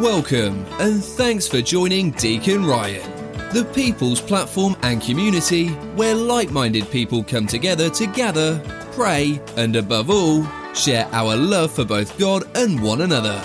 [0.00, 3.08] Welcome, and thanks for joining Deacon Ryan,
[3.54, 8.58] the people's platform and community where like minded people come together to gather,
[8.90, 10.44] pray, and above all,
[10.74, 13.40] share our love for both God and one another.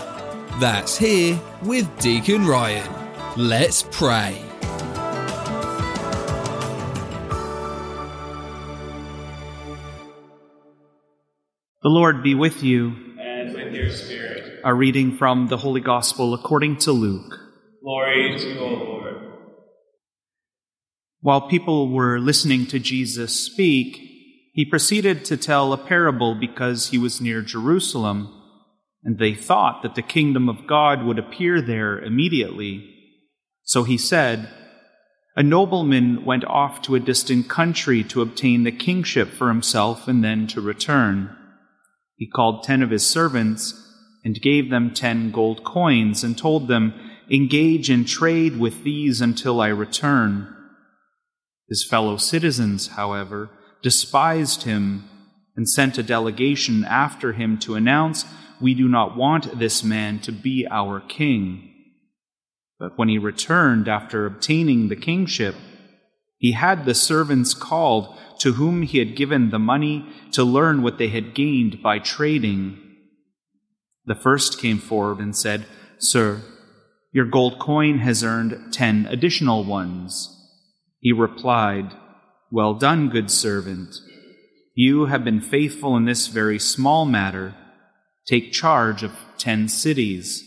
[0.59, 2.89] That's here with Deacon Ryan.
[3.37, 4.43] Let's pray.
[11.83, 12.95] The Lord be with you.
[13.19, 14.48] And with your spirit.
[14.61, 17.39] A reading from the Holy Gospel according to Luke.
[17.81, 19.15] Glory to you, O Lord.
[21.21, 23.97] While people were listening to Jesus speak,
[24.53, 28.33] he proceeded to tell a parable because he was near Jerusalem,
[29.01, 32.83] and they thought that the kingdom of God would appear there immediately.
[33.63, 34.49] So he said,
[35.37, 40.21] A nobleman went off to a distant country to obtain the kingship for himself and
[40.21, 41.33] then to return.
[42.17, 43.85] He called ten of his servants
[44.23, 46.93] and gave them ten gold coins and told them,
[47.31, 50.55] Engage in trade with these until I return.
[51.67, 53.49] His fellow citizens, however,
[53.83, 55.07] despised him
[55.55, 58.25] and sent a delegation after him to announce,
[58.59, 61.69] We do not want this man to be our king.
[62.79, 65.55] But when he returned after obtaining the kingship,
[66.37, 70.97] he had the servants called to whom he had given the money to learn what
[70.97, 72.79] they had gained by trading.
[74.09, 75.67] The first came forward and said,
[75.99, 76.41] Sir,
[77.11, 80.35] your gold coin has earned ten additional ones.
[80.99, 81.91] He replied,
[82.51, 83.95] Well done, good servant.
[84.73, 87.53] You have been faithful in this very small matter.
[88.25, 90.43] Take charge of ten cities.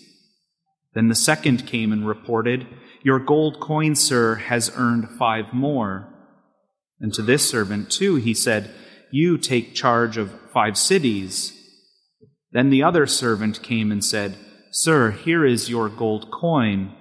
[0.94, 2.66] Then the second came and reported,
[3.04, 6.12] Your gold coin, sir, has earned five more.
[6.98, 8.74] And to this servant, too, he said,
[9.12, 11.56] You take charge of five cities.
[12.52, 14.36] Then the other servant came and said,
[14.70, 16.94] Sir, here is your gold coin.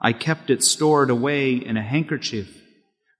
[0.00, 2.62] I kept it stored away in a handkerchief,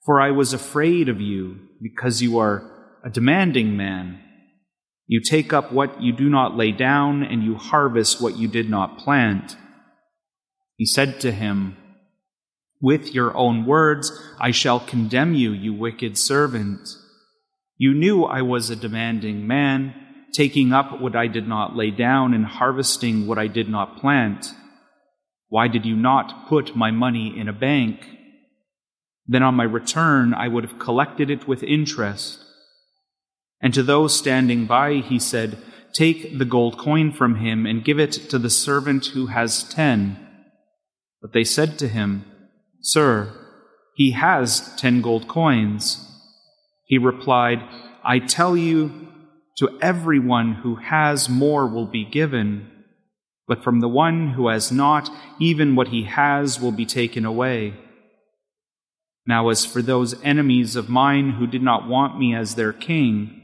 [0.05, 4.21] for I was afraid of you, because you are a demanding man.
[5.07, 8.71] You take up what you do not lay down, and you harvest what you did
[8.71, 9.57] not plant.
[10.77, 11.77] He said to him,
[12.81, 16.89] With your own words I shall condemn you, you wicked servant.
[17.77, 19.95] You knew I was a demanding man,
[20.33, 24.53] taking up what I did not lay down and harvesting what I did not plant.
[25.49, 28.07] Why did you not put my money in a bank?
[29.27, 32.39] Then on my return I would have collected it with interest.
[33.61, 35.59] And to those standing by he said,
[35.93, 40.19] Take the gold coin from him and give it to the servant who has ten.
[41.21, 42.25] But they said to him,
[42.81, 43.35] Sir,
[43.95, 46.05] he has ten gold coins.
[46.85, 47.59] He replied,
[48.05, 49.08] I tell you,
[49.59, 52.71] to everyone who has more will be given,
[53.49, 55.11] but from the one who has not,
[55.41, 57.75] even what he has will be taken away.
[59.27, 63.35] Now, as for those enemies of mine who did not want me as their king,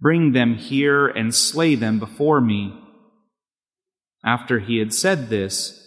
[0.00, 2.78] bring them here and slay them before me.
[4.24, 5.82] After he had said this,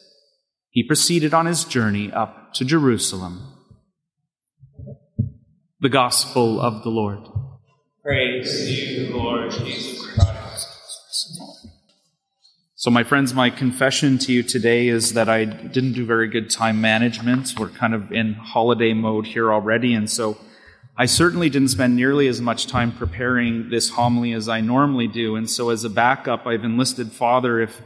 [0.72, 3.54] he proceeded on his journey up to Jerusalem.
[5.80, 7.28] The Gospel of the Lord.
[8.04, 10.68] Praise you, Lord Jesus Christ.
[12.74, 16.50] So, my friends, my confession to you today is that I didn't do very good
[16.50, 17.54] time management.
[17.60, 20.40] We're kind of in holiday mode here already, and so
[20.98, 25.36] I certainly didn't spend nearly as much time preparing this homily as I normally do.
[25.36, 27.60] And so, as a backup, I've enlisted Father.
[27.60, 27.84] If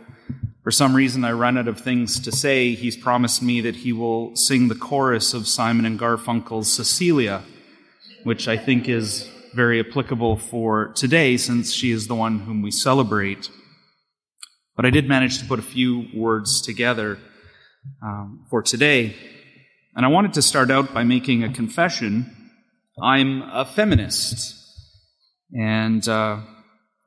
[0.64, 3.92] for some reason I run out of things to say, he's promised me that he
[3.92, 7.44] will sing the chorus of Simon and Garfunkel's Cecilia,
[8.24, 12.72] which I think is very applicable for today since she is the one whom we
[12.72, 13.50] celebrate.
[14.76, 17.18] But I did manage to put a few words together
[18.04, 19.16] um, for today.
[19.96, 22.52] And I wanted to start out by making a confession.
[23.02, 24.54] I'm a feminist.
[25.58, 26.42] And uh,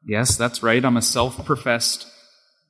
[0.06, 2.06] yes, that's right, I'm a self professed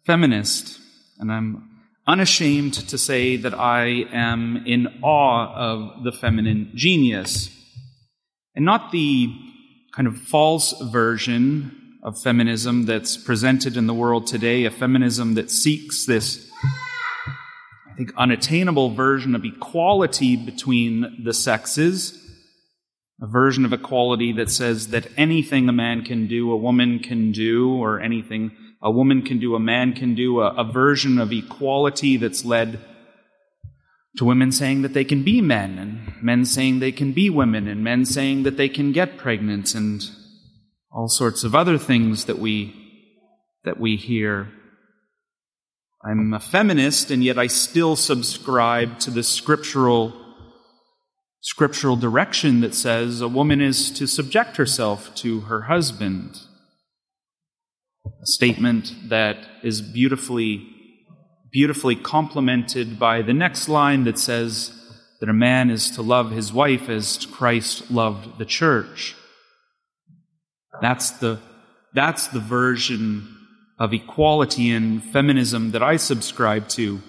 [0.04, 0.80] feminist.
[1.20, 7.50] And I'm unashamed to say that I am in awe of the feminine genius.
[8.56, 9.32] And not the
[9.92, 15.50] kind of false version of feminism that's presented in the world today, a feminism that
[15.50, 22.24] seeks this, I think, unattainable version of equality between the sexes,
[23.20, 27.32] a version of equality that says that anything a man can do, a woman can
[27.32, 31.32] do, or anything a woman can do, a man can do, a, a version of
[31.32, 32.78] equality that's led
[34.16, 37.68] to women saying that they can be men, and men saying they can be women,
[37.68, 40.02] and men saying that they can get pregnant, and
[40.90, 42.74] all sorts of other things that we
[43.64, 44.48] that we hear.
[46.04, 50.14] I'm a feminist, and yet I still subscribe to the scriptural
[51.40, 56.40] scriptural direction that says a woman is to subject herself to her husband.
[58.04, 60.66] A statement that is beautifully
[61.50, 64.72] beautifully complemented by the next line that says
[65.20, 69.16] that a man is to love his wife as Christ loved the church.
[70.80, 71.40] That's the
[71.94, 73.36] that's the version
[73.78, 77.00] of equality and feminism that I subscribe to.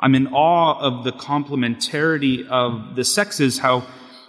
[0.00, 3.86] I'm in awe of the complementarity of the sexes, how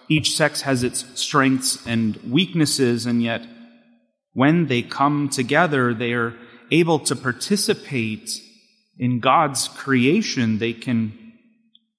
[0.10, 3.46] each sex has its strengths and weaknesses, and yet
[4.34, 6.34] when they come together, they are
[6.72, 8.42] able to participate
[8.98, 10.60] in God's creation.
[10.60, 11.18] They can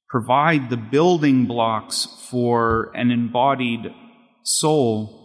[0.08, 3.92] provide the building blocks for an embodied
[4.42, 5.18] soul.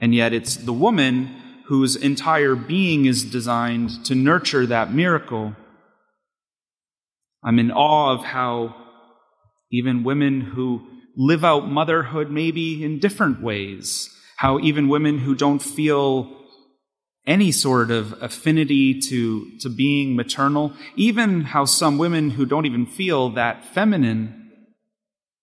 [0.00, 5.54] And yet it's the woman whose entire being is designed to nurture that miracle.
[7.42, 8.74] I'm in awe of how
[9.70, 10.86] even women who
[11.16, 16.43] live out motherhood maybe in different ways, how even women who don't feel
[17.26, 22.86] any sort of affinity to, to being maternal, even how some women who don't even
[22.86, 24.52] feel that feminine,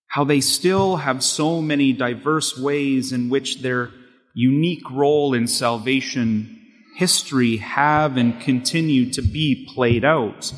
[0.06, 3.90] how they still have so many diverse ways in which they're
[4.34, 6.58] unique role in salvation
[6.96, 10.52] history have and continue to be played out.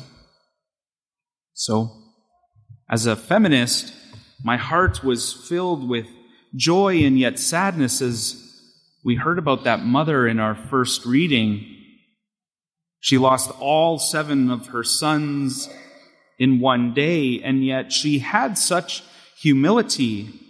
[1.53, 1.89] So,
[2.89, 3.93] as a feminist,
[4.43, 6.05] my heart was filled with
[6.55, 8.44] joy and yet sadness as
[9.05, 11.65] we heard about that mother in our first reading.
[12.99, 15.69] She lost all seven of her sons
[16.37, 19.03] in one day, and yet she had such
[19.37, 20.41] humility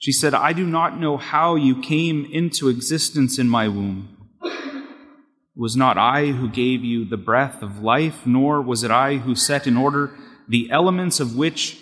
[0.00, 4.08] she said, I do not know how you came into existence in my womb.
[4.42, 9.16] It was not I who gave you the breath of life, nor was it I
[9.16, 10.10] who set in order
[10.48, 11.78] the elements of which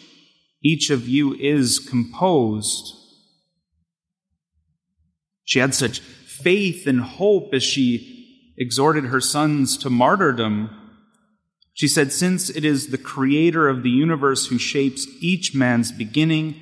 [0.65, 2.93] each of you is composed.
[5.49, 10.69] She had such faith and hope as she exhorted her sons to martyrdom.
[11.73, 16.55] She said, Since it is the creator of the universe who shapes each man's beginning,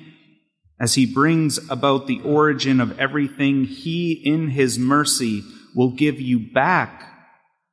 [0.79, 5.43] as he brings about the origin of everything, he, in his mercy,
[5.75, 7.11] will give you back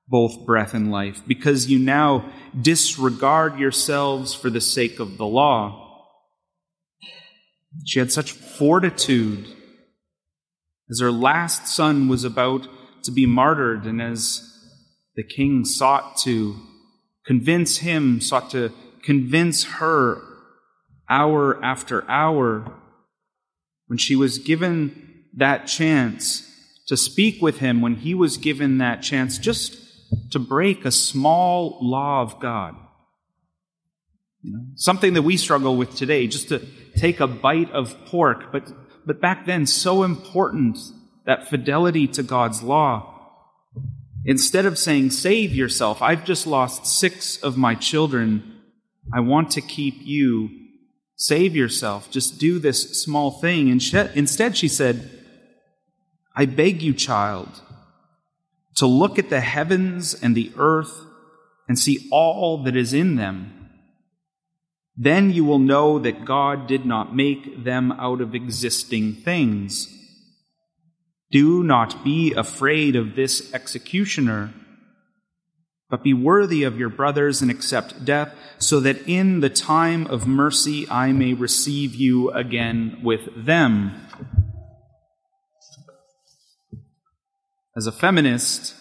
[0.08, 2.28] both breath and life, because you now
[2.60, 6.08] disregard yourselves for the sake of the law.
[7.84, 9.46] She had such fortitude
[10.90, 12.68] as her last son was about
[13.04, 14.50] to be martyred, and as
[15.16, 16.56] the king sought to
[17.26, 18.72] convince him, sought to
[19.02, 20.20] convince her
[21.08, 22.80] hour after hour
[23.86, 26.50] when she was given that chance
[26.86, 29.78] to speak with him, when he was given that chance just
[30.30, 32.74] to break a small law of God.
[34.42, 36.60] You know, something that we struggle with today, just to
[36.96, 38.70] take a bite of pork, but,
[39.06, 40.78] but back then, so important
[41.26, 43.10] that fidelity to God's law.
[44.24, 48.60] Instead of saying, save yourself, I've just lost six of my children,
[49.12, 50.64] I want to keep you
[51.16, 52.10] Save yourself.
[52.10, 53.70] Just do this small thing.
[53.70, 53.82] And
[54.14, 55.10] Instead, she said,
[56.34, 57.48] I beg you, child,
[58.76, 61.06] to look at the heavens and the earth
[61.68, 63.63] and see all that is in them.
[64.96, 69.88] Then you will know that God did not make them out of existing things.
[71.30, 74.54] Do not be afraid of this executioner
[75.94, 80.26] but be worthy of your brothers and accept death, so that in the time of
[80.26, 83.92] mercy I may receive you again with them.
[87.76, 88.74] As a feminist,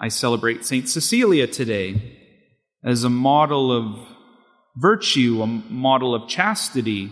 [0.00, 0.88] I celebrate St.
[0.88, 2.18] Cecilia today
[2.82, 4.15] as a model of
[4.76, 7.10] virtue, a model of chastity,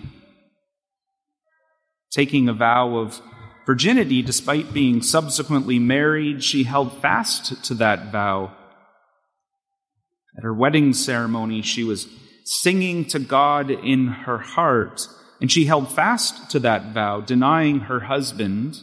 [2.12, 3.20] taking a vow of
[3.66, 6.44] virginity despite being subsequently married.
[6.44, 8.54] She held fast to that vow
[10.36, 12.08] at her wedding ceremony, she was
[12.44, 15.06] singing to God in her heart,
[15.40, 18.80] and she held fast to that vow, denying her husband,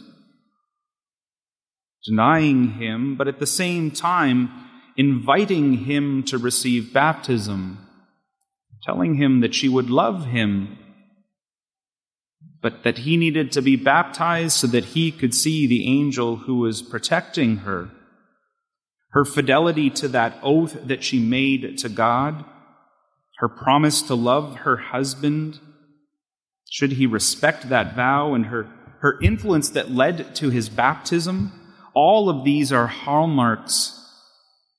[2.06, 4.50] denying him, but at the same time
[4.96, 7.81] inviting him to receive baptism,
[8.82, 10.78] telling him that she would love him,
[12.60, 16.56] but that he needed to be baptized so that he could see the angel who
[16.56, 17.90] was protecting her
[19.12, 22.44] her fidelity to that oath that she made to God,
[23.38, 25.60] her promise to love her husband,
[26.70, 28.70] should he respect that vow, and her,
[29.00, 31.52] her influence that led to his baptism,
[31.94, 33.98] all of these are hallmarks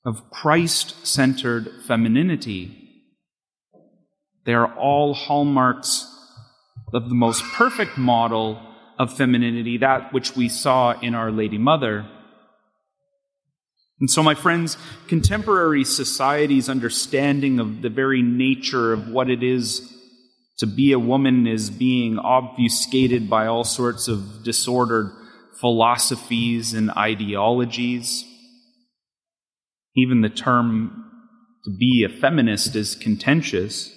[0.04, 2.83] of Christ centered femininity.
[4.44, 6.10] They are all hallmarks
[6.92, 8.60] of the most perfect model
[8.98, 12.06] of femininity, that which we saw in Our Lady Mother.
[14.00, 14.76] And so, my friends,
[15.08, 19.90] contemporary society's understanding of the very nature of what it is
[20.58, 25.10] to be a woman is being obfuscated by all sorts of disordered
[25.60, 28.24] philosophies and ideologies.
[29.96, 31.10] Even the term
[31.64, 33.93] to be a feminist is contentious.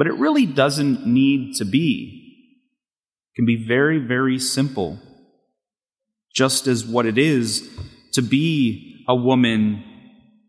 [0.00, 2.48] But it really doesn't need to be.
[3.30, 4.98] It can be very, very simple.
[6.34, 7.68] Just as what it is
[8.14, 9.84] to be a woman,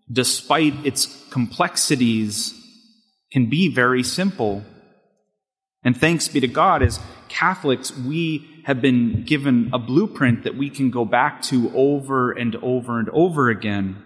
[0.09, 2.53] despite its complexities,
[3.33, 4.63] can be very simple.
[5.83, 10.69] And thanks be to God, as Catholics, we have been given a blueprint that we
[10.69, 14.01] can go back to over and over and over again.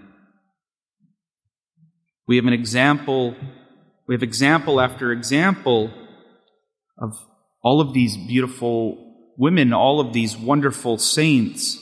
[2.27, 3.35] We have an example,
[4.07, 5.91] we have example after example
[6.97, 7.17] of
[7.63, 11.77] all of these beautiful women, all of these wonderful saints.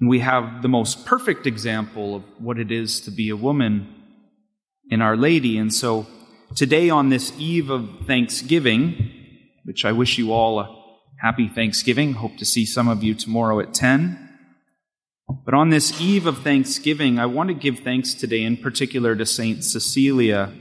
[0.00, 3.94] And we have the most perfect example of what it is to be a woman
[4.88, 5.58] in Our Lady.
[5.58, 6.06] And so
[6.56, 9.10] today, on this eve of Thanksgiving,
[9.64, 10.76] which I wish you all a
[11.20, 14.30] happy Thanksgiving, hope to see some of you tomorrow at 10.
[15.44, 19.24] But on this eve of Thanksgiving, I want to give thanks today in particular to
[19.24, 20.52] Saint Cecilia,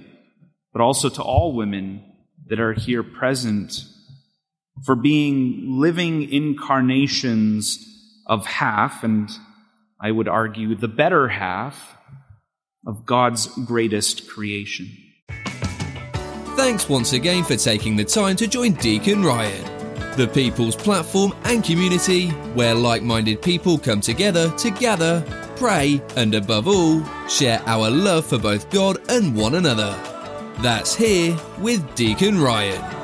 [0.73, 2.03] but also to all women
[2.47, 3.85] that are here present
[4.85, 7.87] for being living incarnations
[8.25, 9.29] of half, and
[9.99, 11.97] I would argue the better half,
[12.87, 14.89] of God's greatest creation.
[16.55, 21.63] Thanks once again for taking the time to join Deacon Ryan, the people's platform and
[21.63, 25.23] community where like minded people come together to gather,
[25.55, 30.10] pray, and above all, share our love for both God and one another.
[30.59, 33.00] That's here with Deacon Ryan.